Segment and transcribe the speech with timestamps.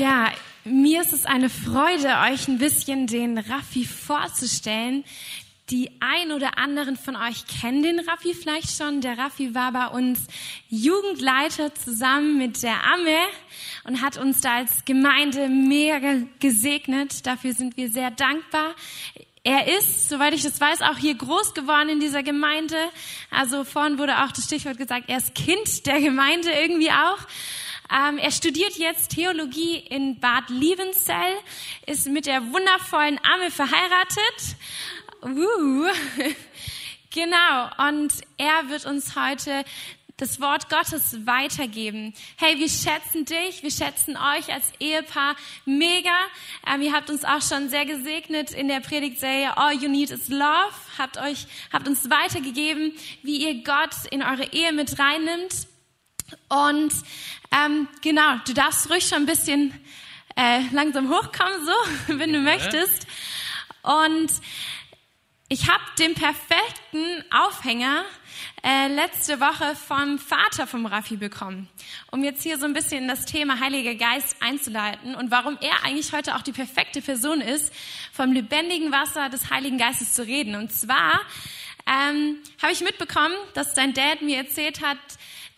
[0.00, 0.30] Ja,
[0.64, 5.04] mir ist es eine Freude, euch ein bisschen den Raffi vorzustellen.
[5.70, 9.00] Die ein oder anderen von euch kennen den Raffi vielleicht schon.
[9.00, 10.26] Der Raffi war bei uns
[10.68, 13.18] Jugendleiter zusammen mit der Amme
[13.84, 17.26] und hat uns da als Gemeinde mega gesegnet.
[17.26, 18.74] Dafür sind wir sehr dankbar.
[19.44, 22.76] Er ist, soweit ich das weiß, auch hier groß geworden in dieser Gemeinde.
[23.30, 27.18] Also vorhin wurde auch das Stichwort gesagt, er ist Kind der Gemeinde irgendwie auch.
[27.90, 31.34] Ähm, er studiert jetzt Theologie in Bad Liebenzell,
[31.86, 34.56] ist mit der wundervollen Amme verheiratet
[35.22, 35.88] Uh.
[37.10, 39.64] Genau, und er wird uns heute
[40.18, 42.12] das Wort Gottes weitergeben.
[42.36, 45.34] Hey, wir schätzen dich, wir schätzen euch als Ehepaar
[45.64, 46.14] mega.
[46.66, 50.28] Ähm, ihr habt uns auch schon sehr gesegnet in der Predigtserie All You Need Is
[50.28, 50.74] Love.
[50.98, 52.92] Habt euch, habt uns weitergegeben,
[53.22, 55.68] wie ihr Gott in eure Ehe mit reinnimmt.
[56.48, 56.92] Und
[57.52, 59.72] ähm, genau, du darfst ruhig schon ein bisschen
[60.36, 61.72] äh, langsam hochkommen, so,
[62.18, 63.06] wenn du möchtest.
[63.82, 64.30] Und
[65.48, 68.04] ich habe den perfekten Aufhänger
[68.64, 71.68] äh, letzte Woche vom Vater vom Raffi bekommen,
[72.10, 75.84] um jetzt hier so ein bisschen in das Thema Heiliger Geist einzuleiten und warum er
[75.84, 77.72] eigentlich heute auch die perfekte Person ist,
[78.12, 80.56] vom lebendigen Wasser des Heiligen Geistes zu reden.
[80.56, 81.20] Und zwar
[81.86, 84.98] ähm, habe ich mitbekommen, dass dein Dad mir erzählt hat,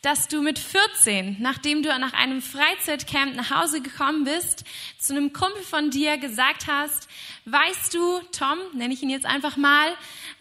[0.02, 4.64] dass du mit 14, nachdem du nach einem Freizeitcamp nach Hause gekommen bist,
[4.98, 7.08] zu einem Kumpel von dir gesagt hast,
[7.46, 9.88] weißt du, Tom, nenne ich ihn jetzt einfach mal,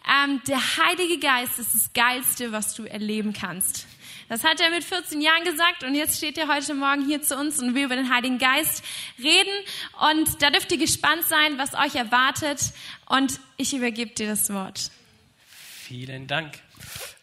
[0.08, 3.88] ähm, der Heilige Geist ist das Geilste, was du erleben kannst.
[4.30, 7.38] Das hat er mit 14 Jahren gesagt und jetzt steht er heute Morgen hier zu
[7.38, 8.84] uns und will über den Heiligen Geist
[9.18, 9.54] reden.
[10.12, 12.60] Und da dürft ihr gespannt sein, was euch erwartet.
[13.06, 14.92] Und ich übergebe dir das Wort.
[15.48, 16.60] Vielen Dank.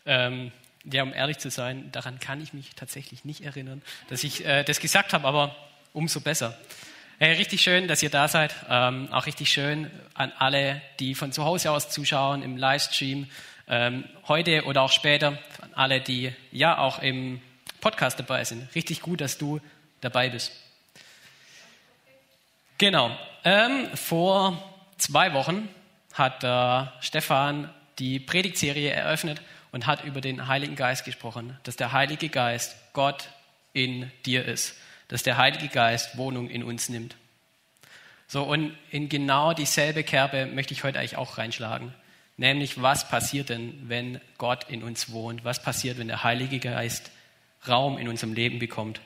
[0.06, 0.50] Ähm
[0.84, 4.64] ja, um ehrlich zu sein, daran kann ich mich tatsächlich nicht erinnern, dass ich äh,
[4.64, 5.56] das gesagt habe, aber
[5.92, 6.58] umso besser.
[7.18, 8.54] Hey, richtig schön, dass ihr da seid.
[8.68, 13.28] Ähm, auch richtig schön an alle, die von zu Hause aus zuschauen, im Livestream,
[13.68, 17.40] ähm, heute oder auch später, an alle, die ja auch im
[17.80, 18.74] Podcast dabei sind.
[18.74, 19.60] Richtig gut, dass du
[20.00, 20.52] dabei bist.
[22.78, 23.16] Genau.
[23.44, 24.58] Ähm, vor
[24.98, 25.68] zwei Wochen
[26.12, 29.40] hat äh, Stefan die Predigtserie eröffnet
[29.74, 33.30] und hat über den Heiligen Geist gesprochen, dass der Heilige Geist Gott
[33.72, 34.76] in dir ist,
[35.08, 37.16] dass der Heilige Geist Wohnung in uns nimmt.
[38.28, 41.92] So, und in genau dieselbe Kerbe möchte ich heute eigentlich auch reinschlagen.
[42.36, 45.44] Nämlich, was passiert denn, wenn Gott in uns wohnt?
[45.44, 47.10] Was passiert, wenn der Heilige Geist
[47.66, 49.00] Raum in unserem Leben bekommt?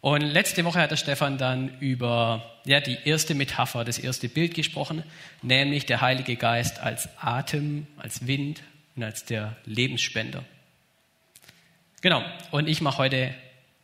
[0.00, 4.54] Und letzte Woche hat der Stefan dann über ja, die erste Metapher, das erste Bild
[4.54, 5.02] gesprochen,
[5.42, 8.62] nämlich der Heilige Geist als Atem, als Wind,
[8.96, 10.44] und als der Lebensspender.
[12.00, 13.34] Genau, und ich mache heute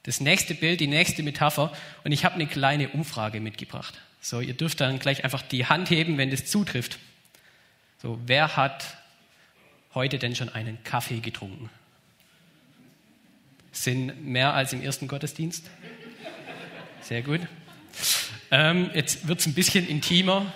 [0.02, 1.72] das nächste Bild, die nächste Metapher
[2.04, 4.00] und ich habe eine kleine Umfrage mitgebracht.
[4.20, 6.98] So, ihr dürft dann gleich einfach die Hand heben, wenn das zutrifft.
[8.02, 8.98] So, wer hat
[9.94, 11.70] heute denn schon einen Kaffee getrunken?
[13.72, 15.70] Sind mehr als im ersten Gottesdienst?
[17.02, 17.40] Sehr gut.
[18.50, 20.52] Ähm, jetzt wird es ein bisschen intimer.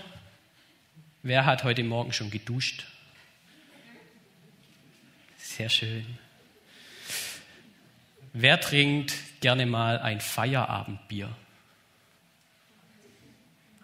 [1.22, 2.86] Wer hat heute Morgen schon geduscht?
[5.56, 6.04] Sehr schön.
[8.32, 11.28] Wer trinkt gerne mal ein Feierabendbier?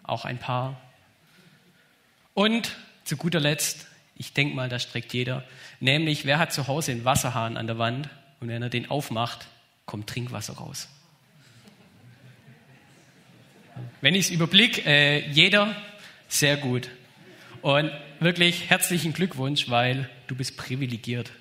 [0.03, 0.81] Auch ein paar.
[2.33, 3.87] Und zu guter Letzt,
[4.17, 5.45] ich denke mal, das streckt jeder,
[5.79, 8.09] nämlich wer hat zu Hause einen Wasserhahn an der Wand
[8.41, 9.47] und wenn er den aufmacht,
[9.85, 10.89] kommt Trinkwasser raus.
[14.01, 15.73] Wenn ich es überblicke, äh, jeder,
[16.27, 16.89] sehr gut.
[17.61, 17.89] Und
[18.19, 21.31] wirklich herzlichen Glückwunsch, weil du bist privilegiert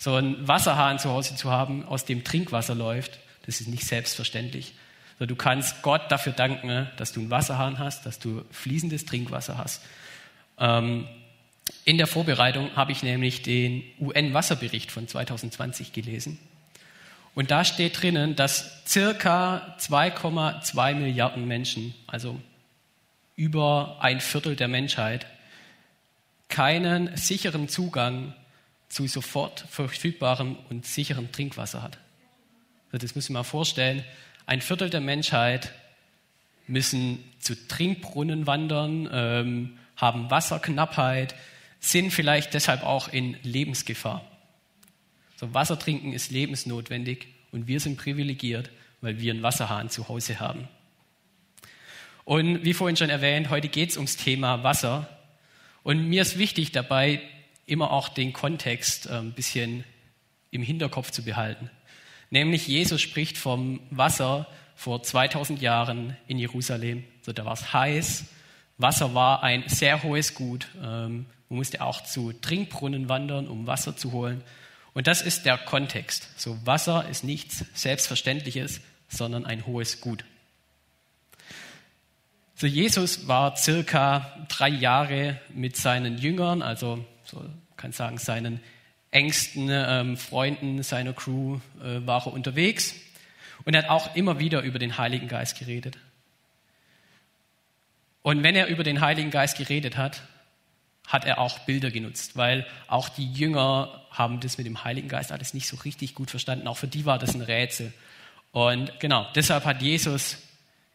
[0.00, 4.72] so einen Wasserhahn zu Hause zu haben, aus dem Trinkwasser läuft, das ist nicht selbstverständlich.
[5.18, 9.58] So, du kannst Gott dafür danken, dass du einen Wasserhahn hast, dass du fließendes Trinkwasser
[9.58, 9.82] hast.
[10.58, 11.06] Ähm,
[11.84, 16.38] in der Vorbereitung habe ich nämlich den UN-Wasserbericht von 2020 gelesen.
[17.34, 22.40] Und da steht drinnen, dass circa 2,2 Milliarden Menschen, also
[23.36, 25.26] über ein Viertel der Menschheit,
[26.48, 28.34] keinen sicheren Zugang
[28.90, 31.98] zu sofort verfügbarem und sicherem Trinkwasser hat.
[32.92, 34.04] Also das müssen wir mal vorstellen.
[34.46, 35.72] Ein Viertel der Menschheit
[36.66, 41.34] müssen zu Trinkbrunnen wandern, ähm, haben Wasserknappheit,
[41.78, 44.24] sind vielleicht deshalb auch in Lebensgefahr.
[45.36, 48.70] So Wasser trinken ist lebensnotwendig und wir sind privilegiert,
[49.00, 50.68] weil wir einen Wasserhahn zu Hause haben.
[52.24, 55.08] Und wie vorhin schon erwähnt, heute geht es ums Thema Wasser.
[55.82, 57.22] Und mir ist wichtig dabei,
[57.70, 59.84] immer auch den Kontext ein bisschen
[60.50, 61.70] im Hinterkopf zu behalten.
[62.30, 67.04] Nämlich Jesus spricht vom Wasser, vor 2000 Jahren in Jerusalem.
[67.22, 68.24] So, da war es heiß.
[68.78, 70.68] Wasser war ein sehr hohes Gut.
[70.82, 74.42] Ähm, man musste auch zu Trinkbrunnen wandern, um Wasser zu holen.
[74.94, 76.28] Und das ist der Kontext.
[76.36, 80.24] So, Wasser ist nichts Selbstverständliches, sondern ein hohes Gut.
[82.54, 87.44] So, Jesus war circa drei Jahre mit seinen Jüngern, also so
[87.80, 88.60] kann sagen seinen
[89.10, 92.94] engsten ähm, Freunden seiner Crew äh, war er unterwegs
[93.64, 95.98] und er hat auch immer wieder über den Heiligen Geist geredet.
[98.22, 100.22] Und wenn er über den Heiligen Geist geredet hat,
[101.06, 105.32] hat er auch Bilder genutzt, weil auch die Jünger haben das mit dem Heiligen Geist
[105.32, 106.68] alles nicht so richtig gut verstanden.
[106.68, 107.92] Auch für die war das ein Rätsel.
[108.52, 110.38] Und genau, deshalb hat Jesus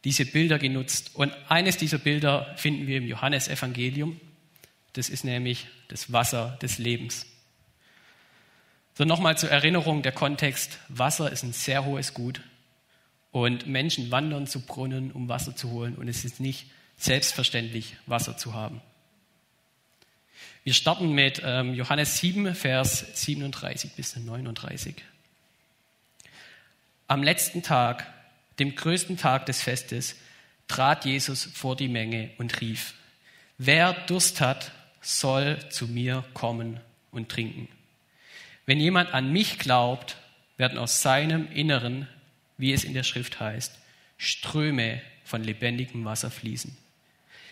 [0.04, 1.10] diese Bilder genutzt.
[1.14, 4.20] Und eines dieser Bilder finden wir im Johannesevangelium.
[4.96, 7.26] Das ist nämlich das Wasser des Lebens.
[8.94, 10.78] So nochmal zur Erinnerung der Kontext.
[10.88, 12.40] Wasser ist ein sehr hohes Gut.
[13.30, 15.96] Und Menschen wandern zu Brunnen, um Wasser zu holen.
[15.96, 18.80] Und es ist nicht selbstverständlich, Wasser zu haben.
[20.64, 24.94] Wir starten mit ähm, Johannes 7, Vers 37 bis 39.
[27.06, 28.06] Am letzten Tag,
[28.58, 30.16] dem größten Tag des Festes,
[30.68, 32.94] trat Jesus vor die Menge und rief,
[33.58, 34.72] wer Durst hat,
[35.06, 36.80] soll zu mir kommen
[37.12, 37.68] und trinken.
[38.66, 40.16] Wenn jemand an mich glaubt,
[40.56, 42.08] werden aus seinem Inneren,
[42.58, 43.78] wie es in der Schrift heißt,
[44.18, 46.76] Ströme von lebendigem Wasser fließen.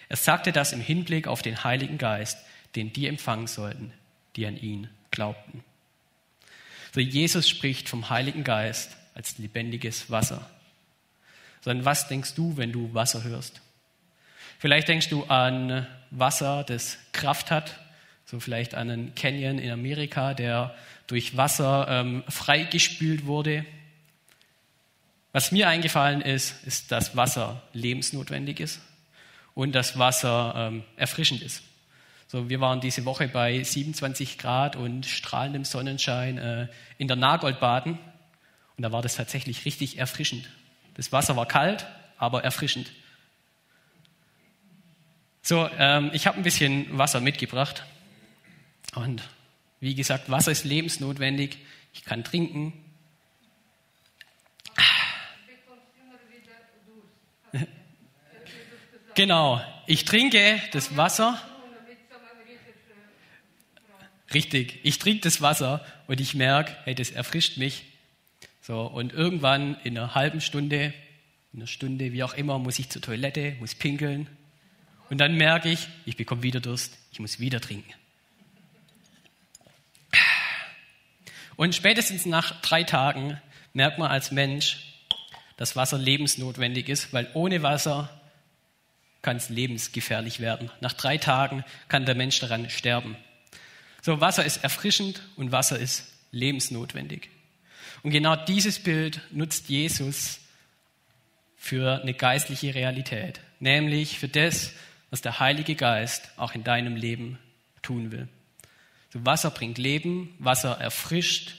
[0.09, 2.39] Er sagte das im Hinblick auf den Heiligen Geist,
[2.75, 3.93] den die empfangen sollten,
[4.35, 5.63] die an ihn glaubten.
[6.93, 10.51] So Jesus spricht vom Heiligen Geist als lebendiges Wasser.
[11.61, 13.61] So an was denkst du, wenn du Wasser hörst?
[14.65, 17.79] Vielleicht denkst du an Wasser, das Kraft hat,
[18.25, 20.75] so vielleicht an einen Canyon in Amerika, der
[21.07, 23.67] durch Wasser ähm, freigespült wurde.
[25.33, 28.81] Was mir eingefallen ist, ist, dass Wasser lebensnotwendig ist
[29.53, 31.63] und dass Wasser ähm, erfrischend ist.
[32.27, 37.61] So, wir waren diese Woche bei 27 Grad und strahlendem Sonnenschein äh, in der Nagold
[37.61, 37.99] baden.
[38.79, 40.49] Und da war das tatsächlich richtig erfrischend.
[40.95, 41.85] Das Wasser war kalt,
[42.17, 42.91] aber erfrischend.
[45.47, 47.85] So, ähm, ich habe ein bisschen Wasser mitgebracht.
[48.95, 49.23] Und
[49.79, 51.59] wie gesagt, Wasser ist lebensnotwendig.
[51.93, 52.73] Ich kann trinken.
[59.15, 61.41] Genau, ich trinke das Wasser
[64.35, 67.85] Richtig, ich trinke das Wasser und ich merke, hey, das erfrischt mich.
[68.61, 70.93] So, und irgendwann in einer halben Stunde,
[71.53, 74.27] in einer Stunde, wie auch immer, muss ich zur Toilette, muss pinkeln.
[75.11, 77.93] Und dann merke ich, ich bekomme wieder Durst, ich muss wieder trinken.
[81.57, 83.41] Und spätestens nach drei Tagen
[83.73, 84.95] merkt man als Mensch,
[85.57, 88.11] dass Wasser lebensnotwendig ist, weil ohne Wasser
[89.23, 90.71] kann es lebensgefährlich werden.
[90.81, 93.17] Nach drei Tagen kann der Mensch daran sterben.
[94.03, 97.31] So, Wasser ist erfrischend und Wasser ist lebensnotwendig.
[98.03, 100.41] Und genau dieses Bild nutzt Jesus
[101.57, 104.73] für eine geistliche Realität, nämlich für das,
[105.15, 107.39] was der Heilige Geist auch in deinem Leben
[107.83, 108.27] tun will.
[109.13, 111.55] So, Wasser bringt Leben, Wasser erfrischt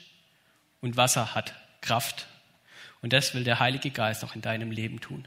[0.82, 2.28] und Wasser hat Kraft.
[3.02, 5.26] Und das will der Heilige Geist auch in deinem Leben tun.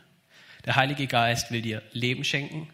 [0.66, 2.68] Der Heilige Geist will dir Leben schenken,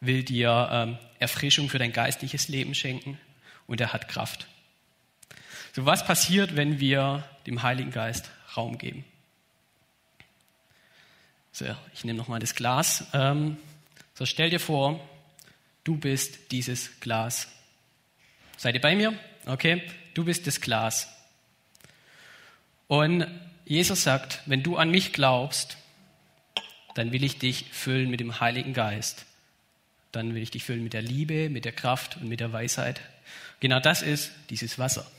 [0.00, 3.18] will dir ähm, Erfrischung für dein geistliches Leben schenken
[3.66, 4.46] und er hat Kraft.
[5.72, 9.06] So, was passiert, wenn wir dem Heiligen Geist Raum geben?
[11.50, 11.64] So,
[11.94, 13.06] ich nehme nochmal das Glas.
[13.14, 13.56] Ähm,
[14.14, 15.00] so, stell dir vor,
[15.84, 17.48] du bist dieses Glas.
[18.56, 19.18] Seid ihr bei mir?
[19.46, 19.82] Okay,
[20.14, 21.08] du bist das Glas.
[22.88, 23.26] Und
[23.64, 25.78] Jesus sagt, wenn du an mich glaubst,
[26.94, 29.24] dann will ich dich füllen mit dem Heiligen Geist.
[30.12, 33.00] Dann will ich dich füllen mit der Liebe, mit der Kraft und mit der Weisheit.
[33.60, 35.10] Genau das ist dieses Wasser.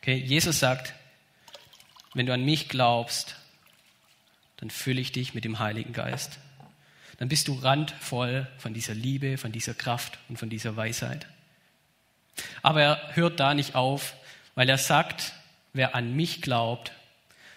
[0.00, 0.94] Okay, Jesus sagt,
[2.14, 3.36] wenn du an mich glaubst,
[4.58, 6.38] dann fülle ich dich mit dem Heiligen Geist.
[7.20, 11.26] Dann bist du randvoll von dieser Liebe, von dieser Kraft und von dieser Weisheit.
[12.62, 14.14] Aber er hört da nicht auf,
[14.54, 15.34] weil er sagt,
[15.74, 16.92] wer an mich glaubt,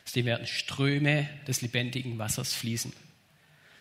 [0.06, 2.92] aus dem werden Ströme des lebendigen Wassers fließen.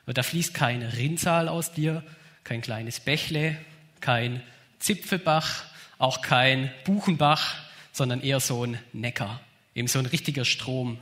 [0.06, 2.04] Und da fließt kein Rinnsal aus dir,
[2.44, 3.58] kein kleines Bächle,
[4.00, 4.40] kein
[4.78, 5.64] Zipfelbach,
[5.98, 7.56] auch kein Buchenbach,
[7.90, 9.40] sondern eher so ein Neckar,
[9.74, 10.98] eben so ein richtiger Strom.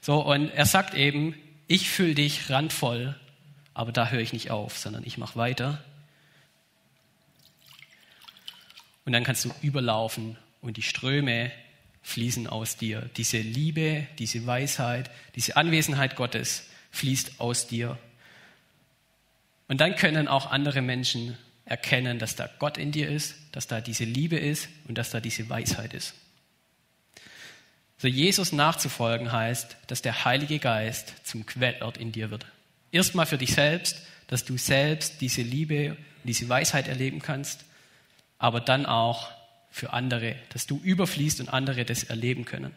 [0.00, 1.34] So, und er sagt eben,
[1.66, 3.14] ich fülle dich randvoll,
[3.78, 5.80] aber da höre ich nicht auf, sondern ich mache weiter.
[9.04, 11.52] Und dann kannst du überlaufen und die Ströme
[12.02, 13.08] fließen aus dir.
[13.16, 17.96] Diese Liebe, diese Weisheit, diese Anwesenheit Gottes fließt aus dir.
[19.68, 23.80] Und dann können auch andere Menschen erkennen, dass da Gott in dir ist, dass da
[23.80, 26.14] diese Liebe ist und dass da diese Weisheit ist.
[27.96, 32.44] So Jesus nachzufolgen heißt, dass der Heilige Geist zum Quellort in dir wird.
[32.90, 33.96] Erstmal für dich selbst,
[34.28, 37.64] dass du selbst diese Liebe, diese Weisheit erleben kannst,
[38.38, 39.30] aber dann auch
[39.70, 42.74] für andere, dass du überfließt und andere das erleben können.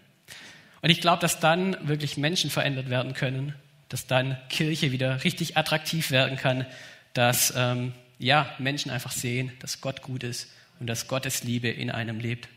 [0.81, 3.53] Und ich glaube, dass dann wirklich Menschen verändert werden können,
[3.89, 6.65] dass dann Kirche wieder richtig attraktiv werden kann,
[7.13, 10.47] dass ähm, ja, Menschen einfach sehen, dass Gott gut ist
[10.79, 12.47] und dass Gottes Liebe in einem lebt.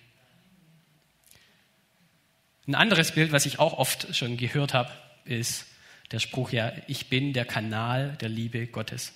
[2.66, 4.90] Ein anderes Bild, was ich auch oft schon gehört habe,
[5.24, 5.66] ist
[6.10, 9.12] der Spruch, ja, ich bin der Kanal der Liebe Gottes.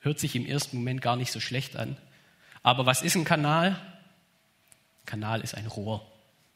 [0.00, 1.96] Hört sich im ersten Moment gar nicht so schlecht an.
[2.62, 3.80] Aber was ist ein Kanal?
[5.04, 6.06] Kanal ist ein Rohr.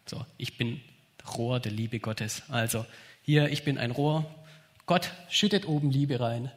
[0.06, 0.80] So, ich bin
[1.36, 2.42] Rohr der Liebe Gottes.
[2.48, 2.86] Also
[3.22, 4.24] hier, ich bin ein Rohr.
[4.86, 6.50] Gott schüttet oben Liebe rein,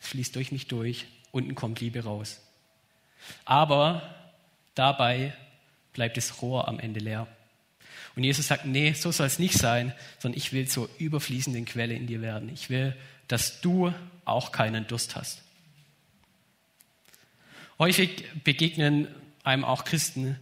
[0.00, 2.40] es fließt durch mich durch unten kommt Liebe raus.
[3.44, 4.14] Aber
[4.74, 5.34] dabei
[5.92, 7.26] bleibt das Rohr am Ende leer.
[8.16, 11.94] Und Jesus sagt, nee, so soll es nicht sein, sondern ich will zur überfließenden Quelle
[11.94, 12.48] in dir werden.
[12.52, 12.96] Ich will,
[13.28, 13.92] dass du
[14.24, 15.42] auch keinen Durst hast.
[17.78, 19.08] Häufig begegnen
[19.42, 20.36] einem auch Christen,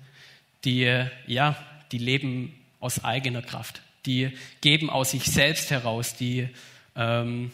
[0.65, 1.57] die, ja,
[1.93, 3.83] die leben aus eigener Kraft.
[4.07, 6.49] Die geben aus sich selbst heraus, die,
[6.97, 7.53] ähm,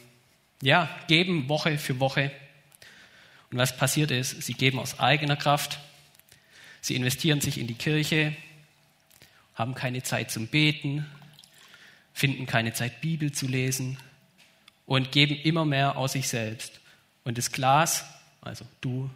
[0.62, 2.30] ja, geben Woche für Woche
[3.54, 5.78] und was passiert ist, sie geben aus eigener Kraft,
[6.80, 8.34] sie investieren sich in die Kirche,
[9.54, 11.06] haben keine Zeit zum Beten,
[12.12, 13.98] finden keine Zeit, Bibel zu lesen
[14.86, 16.80] und geben immer mehr aus sich selbst.
[17.24, 18.04] Und das Glas,
[18.40, 19.10] also du,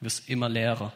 [0.00, 0.92] wirst immer leerer.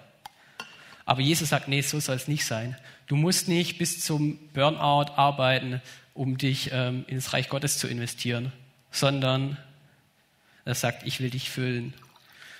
[1.04, 2.76] Aber Jesus sagt, nee, so soll es nicht sein.
[3.06, 5.80] Du musst nicht bis zum Burnout arbeiten,
[6.14, 8.52] um dich ähm, ins Reich Gottes zu investieren,
[8.90, 9.56] sondern
[10.64, 11.94] er sagt, ich will dich füllen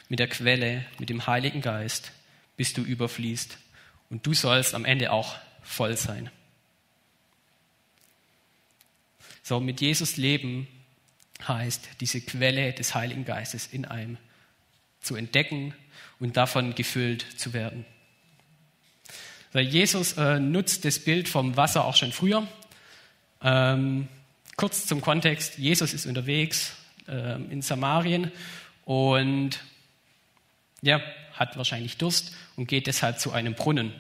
[0.09, 2.13] mit der Quelle, mit dem Heiligen Geist,
[2.57, 3.59] bis du überfließt.
[4.11, 5.35] Und du sollst am Ende auch
[5.67, 6.31] voll sein.
[9.43, 10.67] So, mit Jesus leben
[11.47, 14.17] heißt, diese Quelle des Heiligen Geistes in einem
[15.01, 15.75] zu entdecken
[16.19, 17.85] und davon gefüllt zu werden.
[19.53, 22.49] So, Jesus äh, nutzt das Bild vom Wasser auch schon früher.
[23.43, 24.09] Ähm,
[24.57, 26.75] kurz zum Kontext, Jesus ist unterwegs
[27.07, 28.33] äh, in Samarien
[28.85, 29.61] und
[30.83, 31.01] ja,
[31.35, 33.93] hat wahrscheinlich Durst und geht deshalb zu einem Brunnen.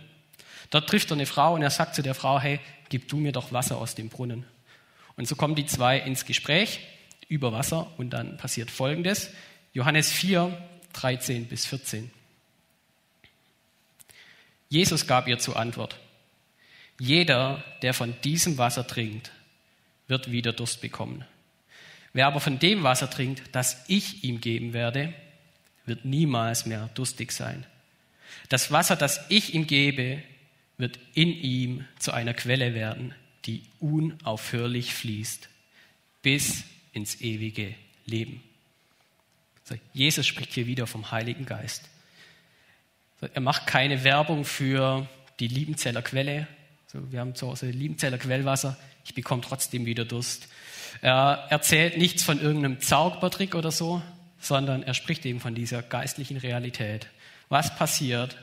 [0.70, 3.32] Dort trifft er eine Frau und er sagt zu der Frau, hey, gib du mir
[3.32, 4.44] doch Wasser aus dem Brunnen.
[5.16, 6.80] Und so kommen die zwei ins Gespräch
[7.28, 9.30] über Wasser und dann passiert Folgendes.
[9.72, 10.56] Johannes 4,
[10.92, 12.10] 13 bis 14.
[14.68, 15.96] Jesus gab ihr zur Antwort,
[16.98, 19.30] jeder, der von diesem Wasser trinkt,
[20.08, 21.24] wird wieder Durst bekommen.
[22.12, 25.12] Wer aber von dem Wasser trinkt, das ich ihm geben werde,
[25.84, 27.66] wird niemals mehr durstig sein.
[28.48, 30.22] Das Wasser, das ich ihm gebe,
[30.78, 33.14] wird in ihm zu einer Quelle werden,
[33.44, 35.48] die unaufhörlich fließt
[36.22, 38.42] bis ins ewige Leben.
[39.92, 41.88] Jesus spricht hier wieder vom Heiligen Geist.
[43.20, 45.08] Er macht keine Werbung für
[45.40, 46.46] die Liebenzeller Quelle.
[46.92, 48.76] wir haben zu Hause Liebenzeller Quellwasser.
[49.04, 50.48] Ich bekomme trotzdem wieder Durst.
[51.02, 54.02] Er erzählt nichts von irgendeinem Zaubertrick oder so,
[54.38, 57.08] sondern er spricht eben von dieser geistlichen Realität.
[57.48, 58.36] Was passiert,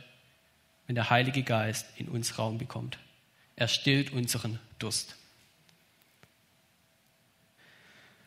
[0.87, 2.97] wenn der Heilige Geist in uns Raum bekommt?
[3.55, 5.15] Er stillt unseren Durst.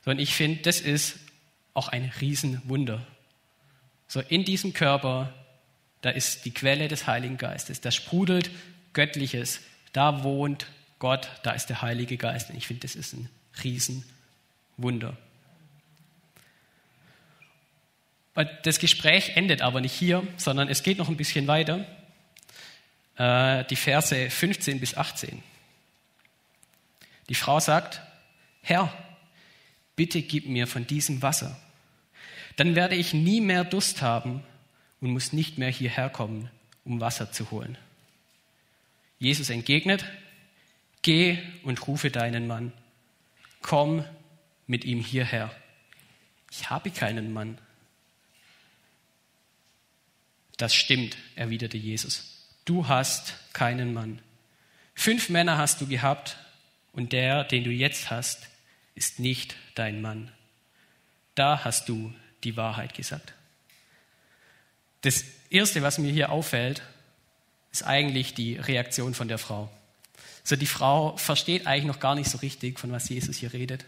[0.05, 1.19] So, und ich finde, das ist
[1.75, 3.05] auch ein Riesenwunder.
[4.09, 5.35] So, in diesem Körper,
[6.01, 8.51] da ist die Quelle des Heiligen Geistes, da sprudelt
[8.93, 9.61] Göttliches,
[9.93, 10.67] da wohnt
[10.99, 12.51] Gott, da ist der Heilige Geist.
[12.51, 13.29] Und ich finde, das ist ein
[13.63, 15.17] Riesenwunder.
[18.63, 21.87] Das Gespräch endet aber nicht hier, sondern es geht noch ein bisschen weiter.
[23.17, 25.43] Äh, die Verse 15 bis 18.
[27.29, 28.01] Die Frau sagt,
[28.63, 28.93] Herr,
[29.97, 31.61] bitte gib mir von diesem Wasser.
[32.57, 34.43] Dann werde ich nie mehr Durst haben
[35.01, 36.51] und muss nicht mehr hierher kommen,
[36.85, 37.77] um Wasser zu holen.
[39.19, 40.05] Jesus entgegnet,
[41.03, 42.73] geh und rufe deinen Mann.
[43.63, 44.05] Komm
[44.67, 45.55] mit ihm hierher.
[46.51, 47.59] Ich habe keinen Mann.
[50.57, 52.36] Das stimmt, erwiderte Jesus.
[52.67, 54.19] Du hast keinen Mann.
[54.93, 56.37] Fünf Männer hast du gehabt
[56.93, 58.49] und der, den du jetzt hast,
[58.97, 60.33] ist nicht dein Mann.
[61.37, 63.35] Da hast du die Wahrheit gesagt.
[65.03, 66.83] Das Erste, was mir hier auffällt,
[67.71, 69.71] ist eigentlich die Reaktion von der Frau.
[70.43, 73.85] So, die Frau versteht eigentlich noch gar nicht so richtig, von was Jesus hier redet,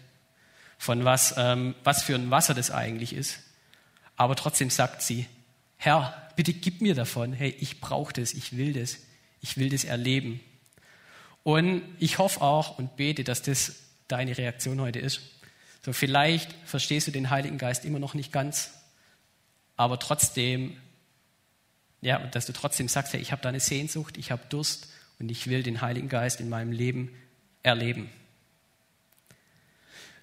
[0.79, 3.41] von was, ähm, was für ein Wasser das eigentlich ist.
[4.17, 5.27] Aber trotzdem sagt sie,
[5.79, 7.33] Herr, bitte gib mir davon.
[7.33, 8.99] Hey, ich brauche das, ich will das,
[9.40, 10.38] ich will das erleben.
[11.42, 13.75] Und ich hoffe auch und bete, dass das
[14.07, 15.21] deine Reaktion heute ist.
[15.85, 18.71] So, vielleicht verstehst du den Heiligen Geist immer noch nicht ganz,
[19.76, 20.76] aber trotzdem,
[22.02, 25.33] ja, dass du trotzdem sagst, hey, ich habe da eine Sehnsucht, ich habe Durst und
[25.33, 27.11] ich will den Heiligen Geist in meinem Leben
[27.64, 28.09] erleben.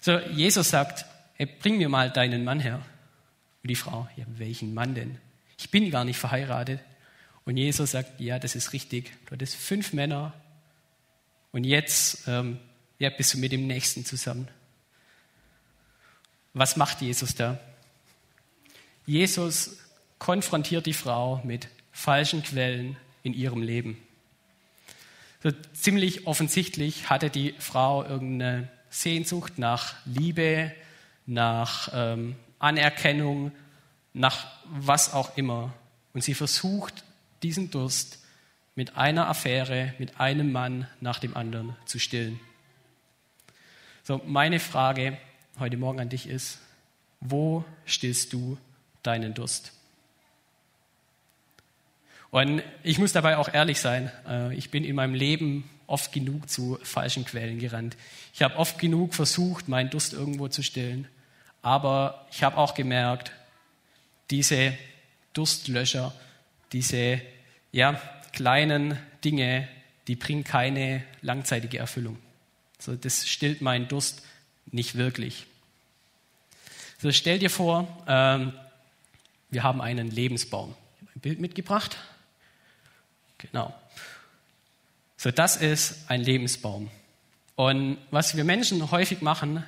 [0.00, 1.04] So, Jesus sagt,
[1.34, 2.76] hey, bring mir mal deinen Mann her.
[3.62, 5.18] Und die Frau, ja, welchen Mann denn?
[5.58, 6.80] Ich bin gar nicht verheiratet.
[7.44, 9.12] Und Jesus sagt, ja, das ist richtig.
[9.26, 10.34] Du hattest fünf Männer
[11.52, 12.58] und jetzt ähm,
[12.98, 14.48] ja, bist du mit dem Nächsten zusammen.
[16.54, 17.58] Was macht Jesus da?
[19.06, 19.78] Jesus
[20.18, 23.96] konfrontiert die Frau mit falschen Quellen in ihrem Leben.
[25.42, 30.72] So ziemlich offensichtlich hatte die Frau irgendeine Sehnsucht nach Liebe,
[31.26, 33.52] nach ähm, Anerkennung,
[34.16, 35.74] nach was auch immer.
[36.14, 37.04] Und sie versucht,
[37.42, 38.18] diesen Durst
[38.74, 42.40] mit einer Affäre, mit einem Mann nach dem anderen zu stillen.
[44.04, 45.18] So, meine Frage
[45.58, 46.58] heute Morgen an dich ist,
[47.20, 48.56] wo stillst du
[49.02, 49.72] deinen Durst?
[52.30, 56.48] Und ich muss dabei auch ehrlich sein, äh, ich bin in meinem Leben oft genug
[56.48, 57.96] zu falschen Quellen gerannt.
[58.32, 61.06] Ich habe oft genug versucht, meinen Durst irgendwo zu stillen,
[61.62, 63.32] aber ich habe auch gemerkt,
[64.30, 64.76] diese
[65.32, 66.14] Durstlöscher,
[66.72, 67.20] diese
[67.72, 68.00] ja,
[68.32, 69.68] kleinen Dinge,
[70.08, 72.18] die bringen keine langzeitige Erfüllung.
[72.78, 74.22] So, das stillt meinen Durst
[74.66, 75.46] nicht wirklich.
[76.98, 78.52] So, stell dir vor, ähm,
[79.50, 80.74] wir haben einen Lebensbaum.
[80.96, 81.96] Ich habe ein Bild mitgebracht.
[83.38, 83.74] Genau.
[85.16, 86.90] So, das ist ein Lebensbaum.
[87.54, 89.64] Und was wir Menschen häufig machen,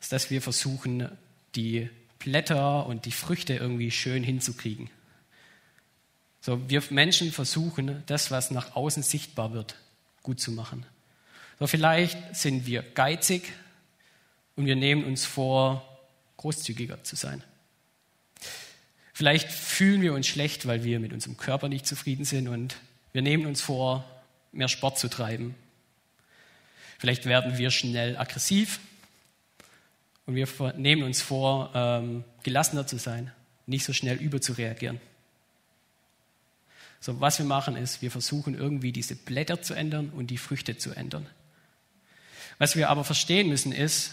[0.00, 1.08] ist, dass wir versuchen,
[1.54, 4.90] die Blätter und die Früchte irgendwie schön hinzukriegen.
[6.40, 9.76] So, wir Menschen versuchen, das, was nach außen sichtbar wird,
[10.22, 10.86] gut zu machen.
[11.58, 13.52] So, vielleicht sind wir geizig
[14.54, 15.82] und wir nehmen uns vor,
[16.36, 17.42] großzügiger zu sein.
[19.12, 22.76] Vielleicht fühlen wir uns schlecht, weil wir mit unserem Körper nicht zufrieden sind und
[23.12, 24.04] wir nehmen uns vor,
[24.52, 25.54] mehr Sport zu treiben.
[26.98, 28.78] Vielleicht werden wir schnell aggressiv
[30.26, 33.32] und wir nehmen uns vor, ähm, gelassener zu sein,
[33.66, 35.00] nicht so schnell überzureagieren.
[37.00, 40.76] So, was wir machen ist, wir versuchen irgendwie diese Blätter zu ändern und die Früchte
[40.76, 41.26] zu ändern.
[42.58, 44.12] Was wir aber verstehen müssen ist,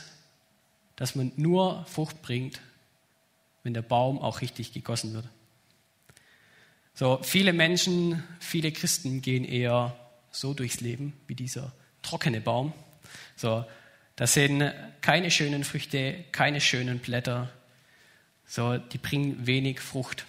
[0.96, 2.62] dass man nur Frucht bringt,
[3.64, 5.28] wenn der Baum auch richtig gegossen wird.
[6.94, 9.98] So, viele Menschen, viele Christen gehen eher
[10.30, 11.72] so durchs Leben wie dieser
[12.04, 12.74] trockene Baum.
[13.36, 13.66] So,
[14.16, 14.72] das sind
[15.02, 17.52] keine schönen Früchte, keine schönen Blätter.
[18.46, 20.26] So, die bringen wenig Frucht.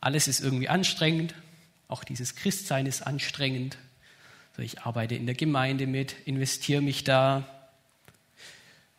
[0.00, 1.34] Alles ist irgendwie anstrengend.
[1.88, 3.76] Auch dieses Christsein ist anstrengend.
[4.56, 7.46] So, ich arbeite in der Gemeinde mit, investiere mich da.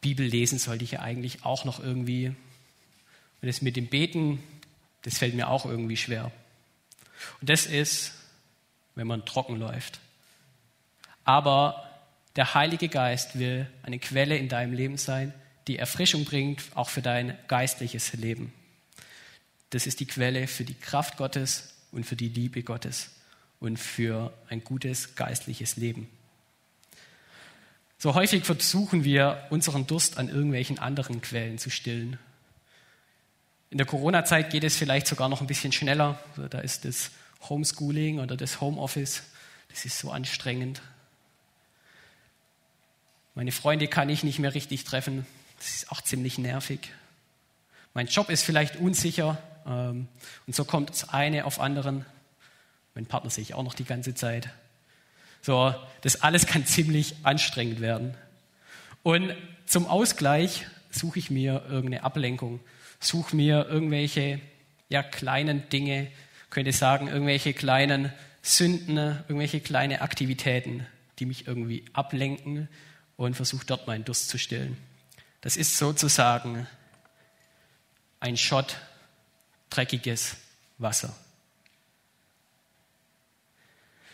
[0.01, 2.27] Bibel lesen sollte ich ja eigentlich auch noch irgendwie.
[2.27, 4.43] Und das mit dem Beten,
[5.01, 6.31] das fällt mir auch irgendwie schwer.
[7.39, 8.13] Und das ist,
[8.95, 9.99] wenn man trocken läuft.
[11.23, 11.90] Aber
[12.35, 15.33] der Heilige Geist will eine Quelle in deinem Leben sein,
[15.67, 18.53] die Erfrischung bringt, auch für dein geistliches Leben.
[19.69, 23.11] Das ist die Quelle für die Kraft Gottes und für die Liebe Gottes
[23.59, 26.09] und für ein gutes geistliches Leben.
[27.97, 32.17] So häufig versuchen wir, unseren Durst an irgendwelchen anderen Quellen zu stillen.
[33.69, 36.19] In der Corona-Zeit geht es vielleicht sogar noch ein bisschen schneller.
[36.49, 37.11] Da ist das
[37.47, 39.23] Homeschooling oder das Homeoffice,
[39.69, 40.81] das ist so anstrengend.
[43.33, 45.25] Meine Freunde kann ich nicht mehr richtig treffen.
[45.57, 46.91] Das ist auch ziemlich nervig.
[47.93, 49.41] Mein Job ist vielleicht unsicher.
[49.65, 50.07] Ähm,
[50.47, 52.05] und so kommt das eine auf anderen.
[52.93, 54.49] Mein Partner sehe ich auch noch die ganze Zeit.
[55.41, 58.15] So, das alles kann ziemlich anstrengend werden.
[59.01, 59.33] Und
[59.65, 62.59] zum Ausgleich suche ich mir irgendeine Ablenkung,
[62.99, 64.41] suche mir irgendwelche
[64.89, 66.11] ja, kleinen Dinge,
[66.49, 70.85] könnte sagen, irgendwelche kleinen Sünden, irgendwelche kleine Aktivitäten,
[71.19, 72.67] die mich irgendwie ablenken
[73.25, 74.77] und versuche dort meinen Durst zu stillen.
[75.41, 76.67] Das ist sozusagen
[78.19, 78.77] ein Schott
[79.69, 80.37] dreckiges
[80.79, 81.15] Wasser.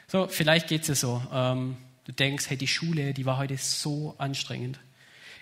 [0.08, 1.22] So, vielleicht geht es dir so.
[1.32, 4.80] Ähm, du denkst, hey, die Schule, die war heute so anstrengend.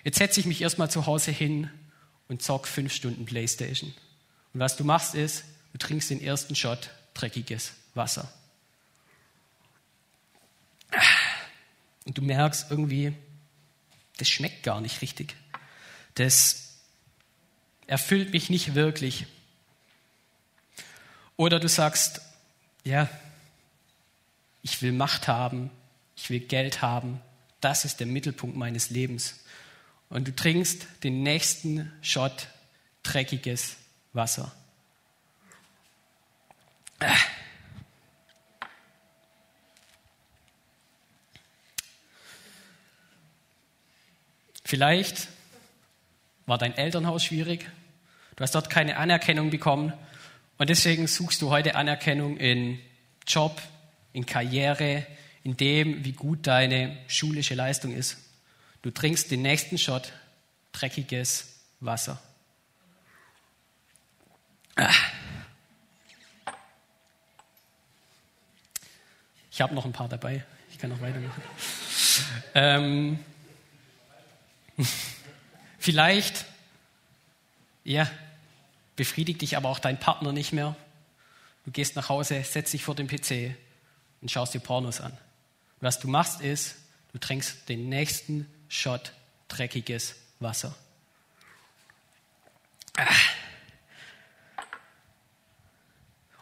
[0.04, 1.70] Jetzt setze ich mich erstmal zu Hause hin
[2.28, 3.92] und zock fünf Stunden Playstation.
[4.54, 8.32] Und was du machst ist, du trinkst den ersten Shot dreckiges Wasser.
[12.04, 13.14] und du merkst irgendwie,
[14.18, 15.36] das schmeckt gar nicht richtig.
[16.14, 16.74] Das
[17.86, 19.26] erfüllt mich nicht wirklich.
[21.36, 22.20] Oder du sagst,
[22.84, 23.08] ja,
[24.62, 25.70] ich will Macht haben,
[26.16, 27.20] ich will Geld haben,
[27.60, 29.40] das ist der Mittelpunkt meines Lebens.
[30.08, 32.48] Und du trinkst den nächsten Shot
[33.02, 33.76] dreckiges
[34.12, 34.52] Wasser.
[44.66, 45.28] Vielleicht
[46.46, 47.70] war dein Elternhaus schwierig,
[48.34, 49.92] du hast dort keine Anerkennung bekommen
[50.58, 52.80] und deswegen suchst du heute Anerkennung in
[53.28, 53.62] Job,
[54.12, 55.06] in Karriere,
[55.44, 58.16] in dem, wie gut deine schulische Leistung ist.
[58.82, 60.12] Du trinkst den nächsten Shot
[60.72, 62.20] dreckiges Wasser.
[69.52, 70.44] Ich habe noch ein paar dabei.
[70.72, 71.42] Ich kann noch weitermachen.
[72.54, 73.20] Ähm,
[75.78, 76.44] vielleicht,
[77.84, 78.10] ja,
[78.96, 80.76] befriedigt dich aber auch dein Partner nicht mehr.
[81.64, 83.56] Du gehst nach Hause, setzt dich vor den PC
[84.20, 85.16] und schaust dir Pornos an.
[85.80, 86.76] Was du machst ist,
[87.12, 89.12] du trinkst den nächsten Shot
[89.48, 90.74] dreckiges Wasser.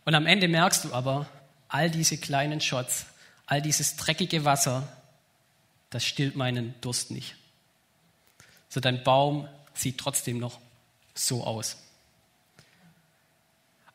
[0.05, 1.29] Und am Ende merkst du aber,
[1.69, 3.07] all diese kleinen Shots,
[3.47, 4.89] all dieses dreckige Wasser,
[5.91, 7.37] das stillt meinen Durst nicht.
[8.75, 10.59] So dein Baum sieht trotzdem noch
[11.15, 11.77] so aus.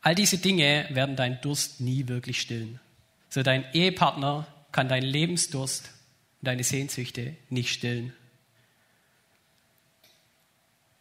[0.00, 2.80] All diese Dinge werden deinen Durst nie wirklich stillen.
[3.28, 5.90] So dein Ehepartner kann deinen Lebensdurst,
[6.40, 8.14] deine Sehnsüchte nicht stillen.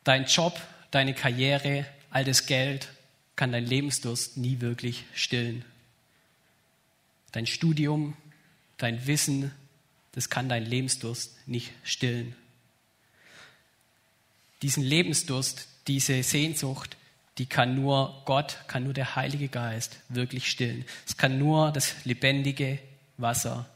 [0.03, 0.59] Dein Job,
[0.91, 2.89] deine Karriere, all das Geld
[3.37, 5.63] kann dein Lebensdurst nie wirklich stillen.
[7.31, 8.17] Dein Studium,
[8.75, 9.53] dein Wissen,
[10.11, 12.35] das kann dein Lebensdurst nicht stillen.
[14.61, 16.97] Diesen Lebensdurst, diese Sehnsucht,
[17.37, 20.85] die kann nur Gott, kann nur der Heilige Geist wirklich stillen.
[21.07, 22.79] Es kann nur das lebendige
[23.17, 23.69] Wasser,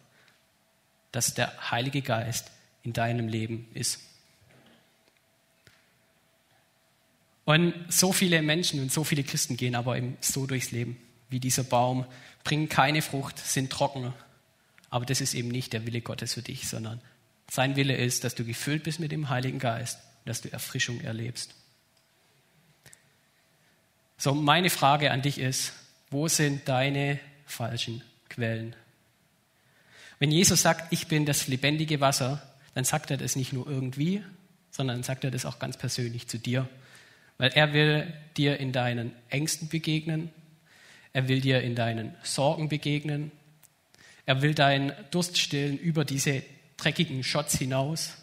[1.11, 2.51] das der Heilige Geist
[2.83, 3.99] in deinem Leben ist.
[7.45, 10.97] Und so viele Menschen und so viele Christen gehen aber eben so durchs Leben
[11.29, 12.05] wie dieser Baum,
[12.43, 14.13] bringen keine Frucht, sind trocken.
[14.89, 17.01] Aber das ist eben nicht der Wille Gottes für dich, sondern
[17.49, 21.53] sein Wille ist, dass du gefüllt bist mit dem Heiligen Geist, dass du Erfrischung erlebst.
[24.17, 25.73] So, meine Frage an dich ist,
[26.09, 28.75] wo sind deine falschen Quellen?
[30.19, 32.41] Wenn Jesus sagt, ich bin das lebendige Wasser,
[32.73, 34.23] dann sagt er das nicht nur irgendwie,
[34.71, 36.69] sondern sagt er das auch ganz persönlich zu dir.
[37.37, 40.29] Weil er will dir in deinen Ängsten begegnen,
[41.11, 43.31] er will dir in deinen Sorgen begegnen,
[44.25, 46.43] er will deinen Durst stillen über diese
[46.77, 48.13] dreckigen Shots hinaus,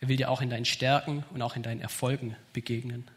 [0.00, 3.08] er will dir auch in deinen Stärken und auch in deinen Erfolgen begegnen.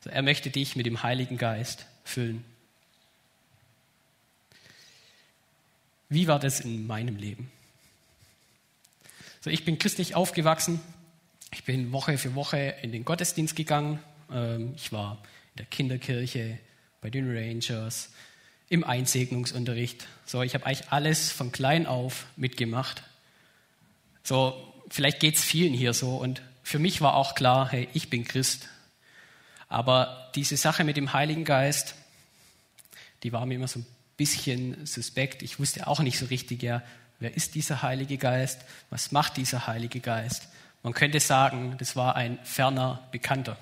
[0.00, 2.44] Also er möchte dich mit dem Heiligen Geist füllen.
[6.08, 7.52] Wie war das in meinem Leben?
[9.42, 10.80] So, ich bin christlich aufgewachsen.
[11.52, 14.00] Ich bin Woche für Woche in den Gottesdienst gegangen.
[14.32, 15.18] Ähm, ich war
[15.54, 16.58] in der Kinderkirche,
[17.00, 18.10] bei den Rangers,
[18.68, 20.06] im Einsegnungsunterricht.
[20.26, 23.02] So, ich habe eigentlich alles von klein auf mitgemacht.
[24.22, 26.16] So, vielleicht geht es vielen hier so.
[26.16, 28.68] Und für mich war auch klar, hey, ich bin Christ.
[29.68, 31.94] Aber diese Sache mit dem Heiligen Geist,
[33.22, 35.42] die war mir immer so ein bisschen suspekt.
[35.42, 36.82] Ich wusste auch nicht so richtig, ja,
[37.20, 38.60] wer ist dieser Heilige Geist?
[38.90, 40.48] Was macht dieser Heilige Geist?
[40.82, 43.56] Man könnte sagen, das war ein ferner Bekannter.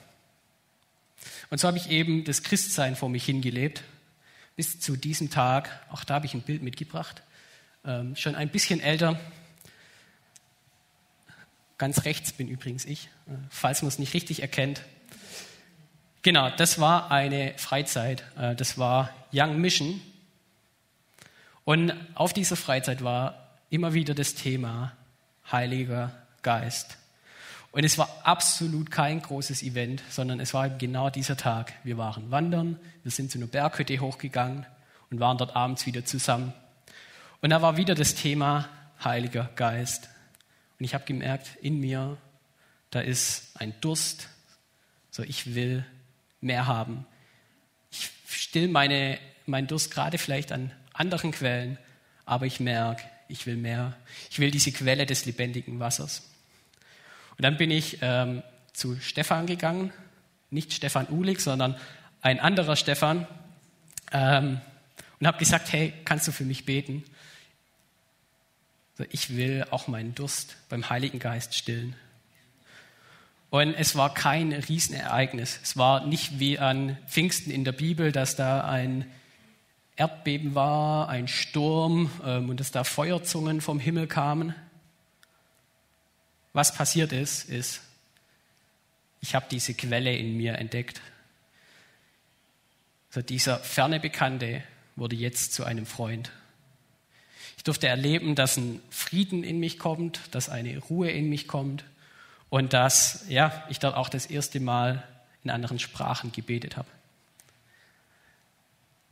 [1.50, 3.82] Und so habe ich eben das Christsein vor mich hingelebt,
[4.56, 5.84] bis zu diesem Tag.
[5.90, 7.22] Auch da habe ich ein Bild mitgebracht.
[7.84, 9.18] Ähm, schon ein bisschen älter.
[11.78, 14.82] Ganz rechts bin übrigens ich, äh, falls man es nicht richtig erkennt.
[16.22, 18.24] Genau, das war eine Freizeit.
[18.36, 20.00] Äh, das war Young Mission.
[21.64, 24.92] Und auf dieser Freizeit war immer wieder das Thema
[25.50, 26.12] Heiliger
[26.42, 26.98] Geist.
[27.70, 31.74] Und es war absolut kein großes Event, sondern es war genau dieser Tag.
[31.84, 34.66] Wir waren wandern, wir sind zu einer Berghütte hochgegangen
[35.10, 36.52] und waren dort abends wieder zusammen.
[37.40, 38.68] Und da war wieder das Thema
[39.04, 40.08] Heiliger Geist.
[40.78, 42.16] Und ich habe gemerkt, in mir,
[42.90, 44.28] da ist ein Durst.
[45.10, 45.84] So, ich will
[46.40, 47.06] mehr haben.
[47.90, 51.78] Ich still meine, meinen Durst gerade vielleicht an anderen Quellen,
[52.24, 53.96] aber ich merke, ich will mehr.
[54.30, 56.22] Ich will diese Quelle des lebendigen Wassers.
[57.36, 59.92] Und dann bin ich ähm, zu Stefan gegangen,
[60.50, 61.76] nicht Stefan Uhlig, sondern
[62.20, 63.26] ein anderer Stefan,
[64.12, 64.60] ähm,
[65.20, 67.04] und habe gesagt, hey, kannst du für mich beten?
[69.10, 71.94] Ich will auch meinen Durst beim Heiligen Geist stillen.
[73.50, 75.58] Und es war kein Riesenereignis.
[75.62, 79.06] Es war nicht wie an Pfingsten in der Bibel, dass da ein
[79.96, 84.54] Erdbeben war, ein Sturm ähm, und dass da Feuerzungen vom Himmel kamen.
[86.52, 87.80] Was passiert ist, ist,
[89.20, 91.00] ich habe diese Quelle in mir entdeckt.
[93.08, 94.62] Also dieser ferne Bekannte
[94.94, 96.30] wurde jetzt zu einem Freund.
[97.68, 101.84] Durfte erleben, dass ein Frieden in mich kommt, dass eine Ruhe in mich kommt
[102.48, 105.06] und dass ja, ich dort auch das erste Mal
[105.44, 106.88] in anderen Sprachen gebetet habe.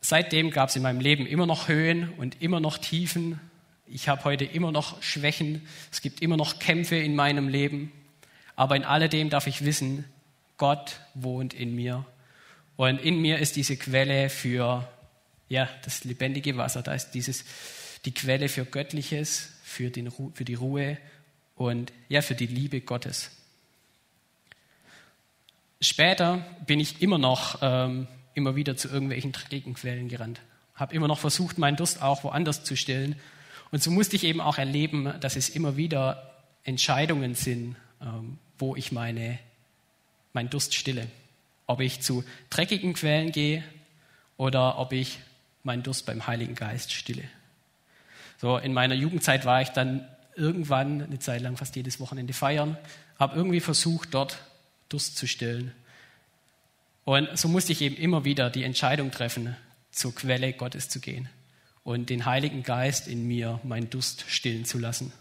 [0.00, 3.38] Seitdem gab es in meinem Leben immer noch Höhen und immer noch Tiefen.
[3.86, 5.68] Ich habe heute immer noch Schwächen.
[5.92, 7.92] Es gibt immer noch Kämpfe in meinem Leben.
[8.54, 10.06] Aber in alledem darf ich wissen,
[10.56, 12.06] Gott wohnt in mir.
[12.76, 14.88] Und in mir ist diese Quelle für
[15.50, 16.80] ja, das lebendige Wasser.
[16.80, 17.44] Da ist dieses,
[18.06, 20.96] die Quelle für Göttliches, für, den, für die Ruhe
[21.56, 23.30] und ja, für die Liebe Gottes.
[25.80, 30.40] Später bin ich immer noch ähm, immer wieder zu irgendwelchen dreckigen Quellen gerannt.
[30.74, 33.16] Habe immer noch versucht, meinen Durst auch woanders zu stillen.
[33.72, 38.76] Und so musste ich eben auch erleben, dass es immer wieder Entscheidungen sind, ähm, wo
[38.76, 39.38] ich meine,
[40.32, 41.08] meinen Durst stille.
[41.66, 43.64] Ob ich zu dreckigen Quellen gehe
[44.36, 45.18] oder ob ich
[45.62, 47.24] meinen Durst beim Heiligen Geist stille.
[48.38, 52.76] So in meiner Jugendzeit war ich dann irgendwann eine Zeit lang fast jedes Wochenende feiern,
[53.18, 54.38] habe irgendwie versucht, dort
[54.88, 55.72] Durst zu stillen.
[57.04, 59.56] Und so musste ich eben immer wieder die Entscheidung treffen,
[59.90, 61.28] zur Quelle Gottes zu gehen
[61.84, 65.12] und den Heiligen Geist in mir meinen Durst stillen zu lassen.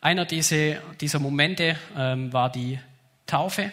[0.00, 2.78] Einer dieser, dieser Momente ähm, war die
[3.26, 3.72] Taufe.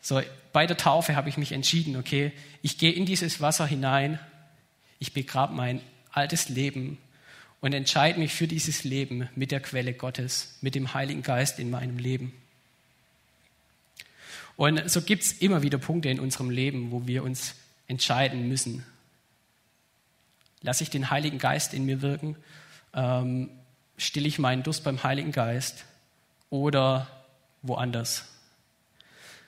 [0.00, 0.20] So,
[0.52, 2.32] bei der Taufe habe ich mich entschieden, okay,
[2.62, 4.20] ich gehe in dieses Wasser hinein,
[4.98, 5.80] ich begrabe mein
[6.16, 6.98] altes Leben
[7.60, 11.70] und entscheide mich für dieses Leben mit der Quelle Gottes, mit dem Heiligen Geist in
[11.70, 12.32] meinem Leben.
[14.56, 17.54] Und so gibt es immer wieder Punkte in unserem Leben, wo wir uns
[17.88, 18.84] entscheiden müssen.
[20.62, 22.36] Lasse ich den Heiligen Geist in mir wirken?
[22.94, 23.50] Ähm,
[23.98, 25.84] stille ich meinen Durst beim Heiligen Geist
[26.48, 27.08] oder
[27.62, 28.24] woanders?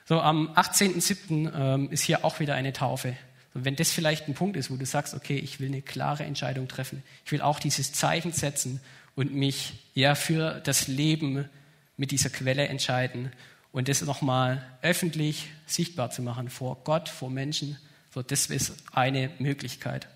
[0.04, 1.52] So, am 18.07.
[1.54, 3.16] Ähm, ist hier auch wieder eine Taufe.
[3.58, 6.22] Und wenn das vielleicht ein Punkt ist, wo du sagst, okay, ich will eine klare
[6.22, 8.80] Entscheidung treffen, ich will auch dieses Zeichen setzen
[9.16, 11.48] und mich ja für das Leben
[11.96, 13.32] mit dieser Quelle entscheiden
[13.72, 17.76] und das nochmal öffentlich sichtbar zu machen vor Gott, vor Menschen,
[18.14, 20.06] so das ist eine Möglichkeit.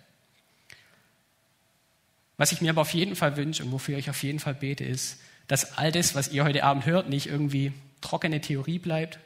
[2.36, 4.84] Was ich mir aber auf jeden Fall wünsche und wofür ich auf jeden Fall bete,
[4.84, 9.18] ist, dass all das, was ihr heute Abend hört, nicht irgendwie trockene Theorie bleibt,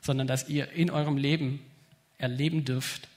[0.00, 1.60] sondern dass ihr in eurem Leben
[2.16, 3.08] erleben dürft,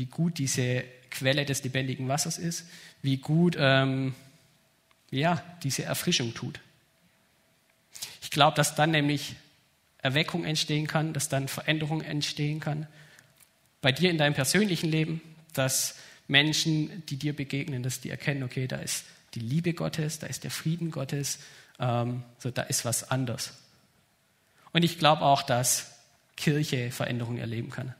[0.00, 2.66] wie gut diese Quelle des lebendigen Wassers ist,
[3.02, 4.14] wie gut ähm,
[5.10, 6.58] ja, diese Erfrischung tut.
[8.22, 9.36] Ich glaube, dass dann nämlich
[9.98, 12.86] Erweckung entstehen kann, dass dann Veränderung entstehen kann.
[13.82, 15.20] Bei dir in deinem persönlichen Leben,
[15.52, 15.96] dass
[16.28, 20.44] Menschen, die dir begegnen, dass die erkennen, okay, da ist die Liebe Gottes, da ist
[20.44, 21.40] der Frieden Gottes,
[21.78, 23.52] ähm, so da ist was anders.
[24.72, 25.92] Und ich glaube auch, dass
[26.36, 27.94] Kirche Veränderung erleben kann.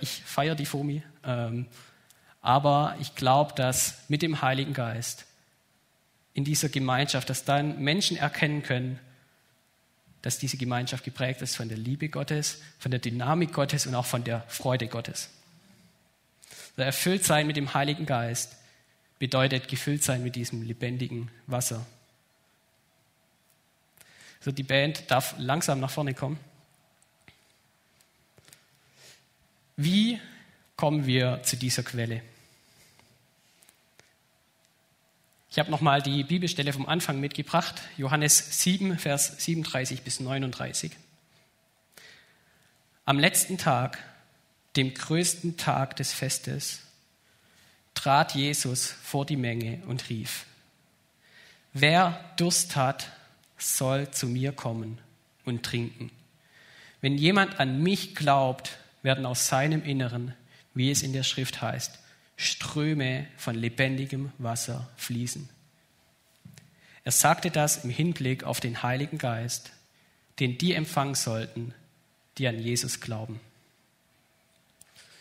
[0.00, 1.66] Ich feiere die FOMI, ähm,
[2.40, 5.26] aber ich glaube, dass mit dem Heiligen Geist
[6.34, 8.98] in dieser Gemeinschaft, dass dann Menschen erkennen können,
[10.22, 14.06] dass diese Gemeinschaft geprägt ist von der Liebe Gottes, von der Dynamik Gottes und auch
[14.06, 15.30] von der Freude Gottes.
[16.76, 18.56] Erfüllt sein mit dem Heiligen Geist
[19.18, 21.84] bedeutet gefüllt sein mit diesem lebendigen Wasser.
[24.40, 26.38] So, die Band darf langsam nach vorne kommen.
[29.80, 30.18] Wie
[30.74, 32.20] kommen wir zu dieser Quelle?
[35.52, 40.90] Ich habe nochmal die Bibelstelle vom Anfang mitgebracht, Johannes 7, Vers 37 bis 39.
[43.04, 43.98] Am letzten Tag,
[44.74, 46.80] dem größten Tag des Festes,
[47.94, 50.46] trat Jesus vor die Menge und rief,
[51.72, 53.12] wer Durst hat,
[53.58, 54.98] soll zu mir kommen
[55.44, 56.10] und trinken.
[57.00, 60.34] Wenn jemand an mich glaubt, werden aus seinem Inneren,
[60.74, 61.98] wie es in der Schrift heißt,
[62.36, 65.48] Ströme von lebendigem Wasser fließen.
[67.04, 69.72] Er sagte das im Hinblick auf den Heiligen Geist,
[70.38, 71.74] den die empfangen sollten,
[72.36, 73.40] die an Jesus glauben.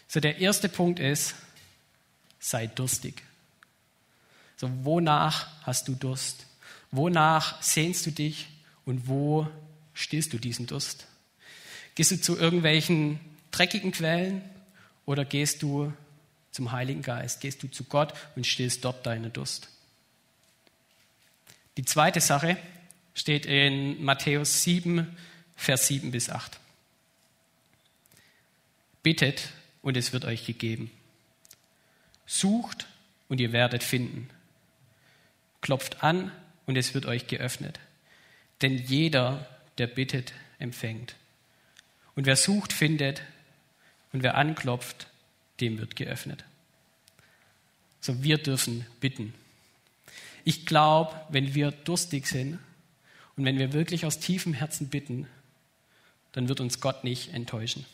[0.08, 1.36] So der erste Punkt ist,
[2.40, 3.24] sei durstig.
[4.56, 6.46] So wonach hast du Durst?
[6.92, 8.48] Wonach sehnst du dich
[8.86, 9.48] und wo
[9.94, 11.08] stillst du diesen Durst?
[11.96, 13.20] Gehst du zu irgendwelchen
[13.58, 14.42] dreckigen Quellen
[15.06, 15.92] oder gehst du
[16.52, 19.70] zum Heiligen Geist, gehst du zu Gott und stillst dort deinen Durst.
[21.78, 22.58] Die zweite Sache
[23.14, 25.16] steht in Matthäus 7,
[25.56, 26.60] Vers 7 bis 8.
[29.04, 29.50] Bittet
[29.82, 30.92] und es wird euch gegeben.
[32.26, 32.88] Sucht
[33.30, 34.30] und ihr werdet finden.
[35.62, 36.32] Klopft an
[36.66, 37.80] und es wird euch geöffnet.
[38.62, 41.16] Denn jeder, der bittet, empfängt.
[42.16, 43.22] Und wer sucht, findet.
[44.18, 45.06] Und wer anklopft,
[45.60, 46.44] dem wird geöffnet.
[48.02, 49.36] So, wir dürfen bitten.
[50.44, 52.58] Ich glaube, wenn wir durstig sind
[53.36, 55.28] und wenn wir wirklich aus tiefem Herzen bitten,
[56.32, 57.86] dann wird uns Gott nicht enttäuschen.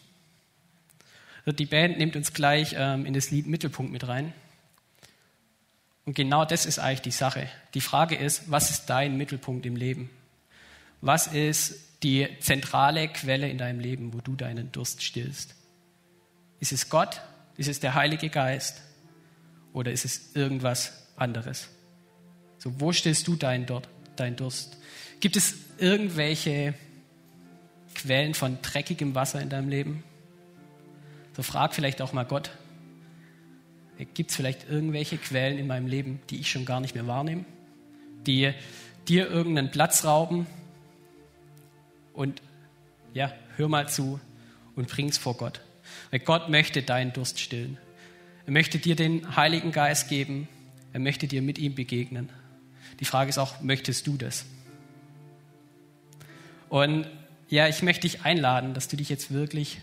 [1.45, 4.31] Die Band nimmt uns gleich ähm, in das Lied Mittelpunkt mit rein.
[6.05, 7.49] Und genau das ist eigentlich die Sache.
[7.73, 10.09] Die Frage ist, was ist dein Mittelpunkt im Leben?
[11.01, 15.55] Was ist die zentrale Quelle in deinem Leben, wo du deinen Durst stillst?
[16.63, 17.19] Ist es Gott?
[17.57, 18.83] Ist es der Heilige Geist?
[19.73, 21.67] Oder ist es irgendwas anderes?
[22.57, 23.65] So, wo stillst du deinen,
[24.15, 24.77] deinen Durst?
[25.19, 26.73] Gibt es irgendwelche
[27.95, 30.05] Quellen von dreckigem Wasser in deinem Leben?
[31.35, 32.51] So frag vielleicht auch mal Gott.
[34.13, 37.43] Gibt es vielleicht irgendwelche Quellen in meinem Leben, die ich schon gar nicht mehr wahrnehme?
[38.25, 38.53] Die
[39.09, 40.47] dir irgendeinen Platz rauben?
[42.13, 42.41] Und
[43.13, 44.21] ja, hör mal zu
[44.77, 45.59] und bring's vor Gott.
[46.19, 47.77] Gott möchte deinen Durst stillen.
[48.45, 50.47] Er möchte dir den Heiligen Geist geben.
[50.91, 52.29] Er möchte dir mit ihm begegnen.
[52.99, 54.45] Die Frage ist auch, möchtest du das?
[56.69, 57.07] Und
[57.49, 59.79] ja, ich möchte dich einladen, dass du dich jetzt wirklich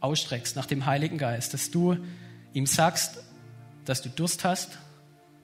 [0.00, 1.96] ausstreckst nach dem Heiligen Geist, dass du
[2.52, 3.22] ihm sagst,
[3.84, 4.78] dass du Durst hast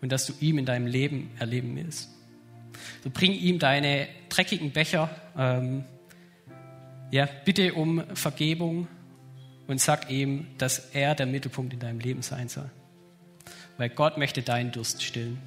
[0.01, 2.09] und dass du ihm in deinem Leben erleben willst.
[3.05, 5.85] So bring ihm deine dreckigen Becher, ähm,
[7.11, 8.89] ja, bitte um Vergebung
[9.67, 12.71] und sag ihm, dass er der Mittelpunkt in deinem Leben sein soll.
[13.79, 15.39] Weil Gott möchte deinen Durst stillen.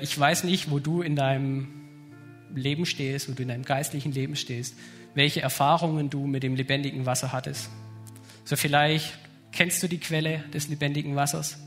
[0.00, 1.68] Ich weiß nicht, wo du in deinem
[2.54, 4.74] Leben stehst, wo du in deinem geistlichen Leben stehst
[5.16, 7.70] welche Erfahrungen du mit dem lebendigen Wasser hattest.
[8.44, 9.18] So vielleicht
[9.50, 11.58] kennst du die Quelle des lebendigen Wassers,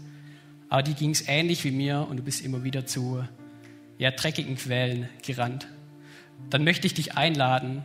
[0.70, 3.24] aber die ging es ähnlich wie mir und du bist immer wieder zu
[3.98, 5.68] ja, dreckigen Quellen gerannt.
[6.52, 7.84] Dann möchte ich dich einladen,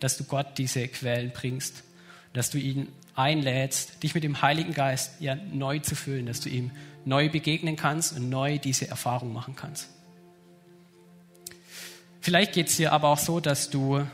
[0.00, 1.82] dass du Gott diese Quellen bringst,
[2.32, 6.48] dass du ihn einlädst, dich mit dem Heiligen Geist ja neu zu füllen, dass du
[6.48, 6.70] ihm
[7.04, 9.88] neu begegnen kannst und neu diese Erfahrung machen kannst.
[12.20, 14.04] Vielleicht geht es dir aber auch so, dass du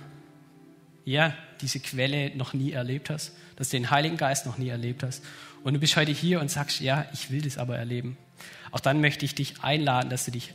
[1.05, 5.03] ja, diese Quelle noch nie erlebt hast, dass du den Heiligen Geist noch nie erlebt
[5.03, 5.23] hast.
[5.65, 8.17] Und du bist heute hier und sagst, ja, ich will das aber erleben.
[8.71, 10.55] Auch dann möchte ich dich einladen, dass du dich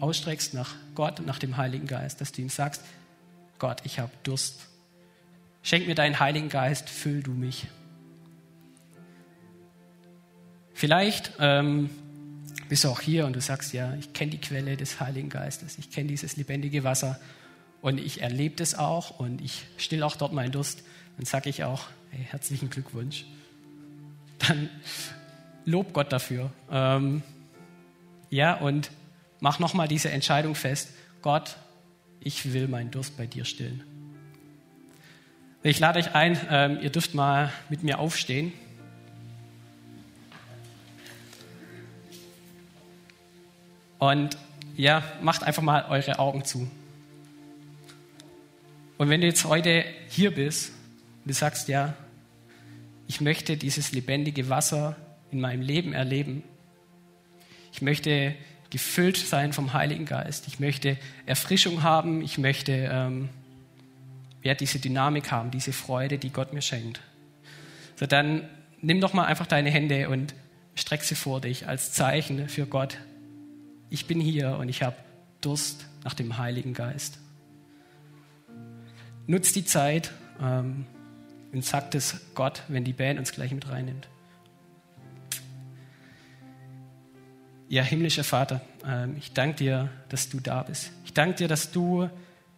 [0.00, 2.82] ausstreckst nach Gott und nach dem Heiligen Geist, dass du ihm sagst,
[3.58, 4.68] Gott, ich habe Durst.
[5.62, 7.66] Schenk mir deinen Heiligen Geist, füll du mich.
[10.74, 11.88] Vielleicht ähm,
[12.68, 15.78] bist du auch hier und du sagst, ja, ich kenne die Quelle des Heiligen Geistes,
[15.78, 17.18] ich kenne dieses lebendige Wasser
[17.80, 20.82] und ich erlebe das auch und ich still auch dort meinen Durst.
[21.16, 23.24] Dann sage ich auch, hey, herzlichen Glückwunsch.
[24.38, 24.68] Dann
[25.64, 26.50] lob Gott dafür.
[26.70, 27.22] Ähm,
[28.30, 28.90] ja, und
[29.40, 30.90] mach nochmal diese Entscheidung fest.
[31.22, 31.56] Gott,
[32.24, 33.84] ich will meinen Durst bei dir stillen.
[35.62, 38.52] Ich lade euch ein, ähm, ihr dürft mal mit mir aufstehen.
[43.98, 44.36] Und
[44.76, 46.70] ja, macht einfach mal eure Augen zu.
[48.98, 50.70] Und wenn du jetzt heute hier bist
[51.24, 51.94] und du sagst, ja,
[53.06, 54.96] ich möchte dieses lebendige Wasser
[55.30, 56.42] in meinem Leben erleben,
[57.72, 58.34] ich möchte
[58.74, 63.28] gefüllt sein vom Heiligen Geist, ich möchte Erfrischung haben, ich möchte ähm,
[64.42, 67.00] ja, diese Dynamik haben, diese Freude, die Gott mir schenkt.
[67.94, 68.48] So, dann
[68.80, 70.34] nimm doch mal einfach deine Hände und
[70.74, 72.98] streck sie vor dich als Zeichen für Gott.
[73.90, 74.96] Ich bin hier und ich habe
[75.40, 77.20] Durst nach dem Heiligen Geist.
[79.28, 80.10] Nutz die Zeit
[80.42, 80.84] ähm,
[81.52, 84.08] und sagt es Gott, wenn die Band uns gleich mit reinnimmt.
[87.74, 90.92] Ja, himmlischer Vater, ähm, ich danke dir, dass du da bist.
[91.04, 92.08] Ich danke dir, dass du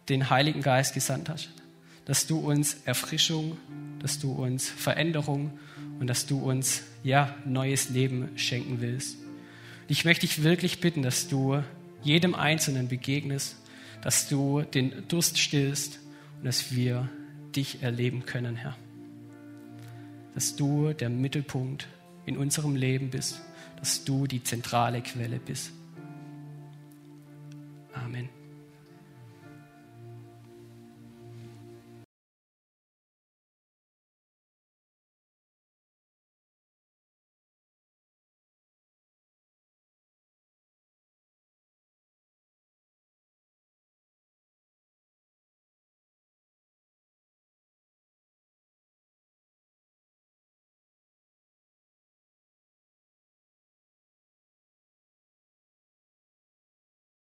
[0.09, 1.49] den Heiligen Geist gesandt hast,
[2.05, 3.57] dass du uns Erfrischung,
[3.97, 5.57] dass du uns Veränderung
[5.99, 9.17] und dass du uns ja neues Leben schenken willst.
[9.87, 11.63] Ich möchte dich wirklich bitten, dass du
[12.03, 13.55] jedem Einzelnen begegnest,
[14.03, 15.97] dass du den Durst stillst
[16.37, 17.09] und dass wir
[17.55, 18.77] dich erleben können, Herr.
[20.35, 21.87] Dass du der Mittelpunkt
[22.27, 23.41] in unserem Leben bist,
[23.77, 25.71] dass du die zentrale Quelle bist.
[27.93, 28.29] Amen.